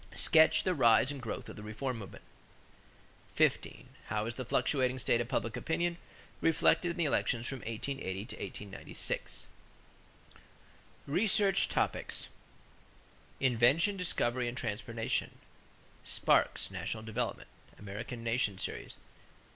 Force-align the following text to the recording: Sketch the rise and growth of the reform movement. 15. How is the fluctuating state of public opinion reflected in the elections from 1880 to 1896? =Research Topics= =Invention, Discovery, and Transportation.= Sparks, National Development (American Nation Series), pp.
Sketch 0.15 0.63
the 0.63 0.73
rise 0.73 1.11
and 1.11 1.21
growth 1.21 1.47
of 1.47 1.55
the 1.55 1.61
reform 1.61 1.99
movement. 1.99 2.23
15. 3.35 3.87
How 4.07 4.25
is 4.25 4.33
the 4.33 4.43
fluctuating 4.43 4.97
state 4.97 5.21
of 5.21 5.27
public 5.27 5.55
opinion 5.55 5.99
reflected 6.41 6.89
in 6.89 6.97
the 6.97 7.05
elections 7.05 7.47
from 7.47 7.59
1880 7.59 8.25
to 8.25 8.35
1896? 8.37 9.45
=Research 11.05 11.69
Topics= 11.69 12.29
=Invention, 13.39 13.95
Discovery, 13.95 14.47
and 14.47 14.57
Transportation.= 14.57 15.37
Sparks, 16.03 16.71
National 16.71 17.03
Development 17.03 17.47
(American 17.77 18.23
Nation 18.23 18.57
Series), 18.57 18.93
pp. 18.93 18.99